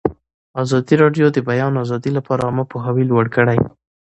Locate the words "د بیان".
1.35-1.73